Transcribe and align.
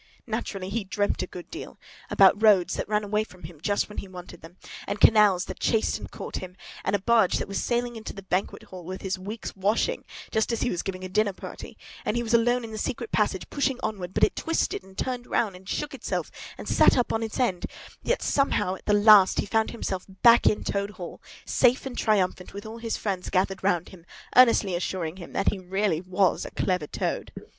Naturally, 0.25 0.69
he 0.69 0.83
dreamt 0.83 1.21
a 1.21 1.27
good 1.27 1.51
deal; 1.51 1.77
about 2.09 2.41
roads 2.41 2.73
that 2.73 2.89
ran 2.89 3.03
away 3.03 3.23
from 3.23 3.43
him 3.43 3.61
just 3.61 3.87
when 3.87 3.99
he 3.99 4.07
wanted 4.07 4.41
them, 4.41 4.57
and 4.87 4.99
canals 4.99 5.45
that 5.45 5.59
chased 5.59 5.99
him 5.99 6.05
and 6.05 6.11
caught 6.11 6.37
him, 6.37 6.57
and 6.83 6.95
a 6.95 6.99
barge 6.99 7.37
that 7.37 7.55
sailed 7.55 7.95
into 7.95 8.11
the 8.11 8.23
banqueting 8.23 8.67
hall 8.69 8.83
with 8.83 9.03
his 9.03 9.19
week's 9.19 9.55
washing, 9.55 10.03
just 10.31 10.51
as 10.51 10.61
he 10.63 10.71
was 10.71 10.81
giving 10.81 11.03
a 11.03 11.07
dinner 11.07 11.33
party; 11.33 11.77
and 12.03 12.17
he 12.17 12.23
was 12.23 12.33
alone 12.33 12.63
in 12.63 12.71
the 12.71 12.79
secret 12.79 13.11
passage, 13.11 13.47
pushing 13.51 13.79
onwards, 13.83 14.13
but 14.13 14.23
it 14.23 14.35
twisted 14.35 14.83
and 14.83 14.97
turned 14.97 15.27
round 15.27 15.55
and 15.55 15.69
shook 15.69 15.93
itself, 15.93 16.31
and 16.57 16.67
sat 16.67 16.97
up 16.97 17.13
on 17.13 17.21
its 17.21 17.39
end; 17.39 17.67
yet 18.01 18.23
somehow, 18.23 18.73
at 18.73 18.87
the 18.87 18.93
last, 18.93 19.37
he 19.39 19.45
found 19.45 19.69
himself 19.69 20.07
back 20.23 20.47
in 20.47 20.63
Toad 20.63 20.89
Hall, 20.97 21.21
safe 21.45 21.85
and 21.85 21.95
triumphant, 21.95 22.55
with 22.55 22.65
all 22.65 22.79
his 22.79 22.97
friends 22.97 23.29
gathered 23.29 23.63
round 23.63 23.89
about 23.89 23.99
him, 23.99 24.05
earnestly 24.35 24.73
assuring 24.73 25.17
him 25.17 25.33
that 25.33 25.49
he 25.49 25.59
really 25.59 26.01
was 26.01 26.43
a 26.43 26.49
clever 26.49 26.87
Toad. 26.87 27.31